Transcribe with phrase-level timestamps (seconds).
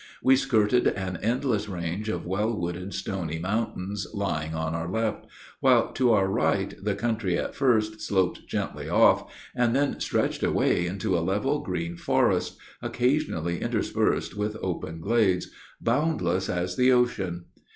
[0.23, 5.27] We skirted an endless range of well wooded stony mountains lying on our left,
[5.59, 10.87] while to our right the country at first sloped gently off, and then stretched away
[10.87, 15.51] into a level green forest, (occasionally interspersed with open glades,)
[15.83, 17.45] boundless as the ocean.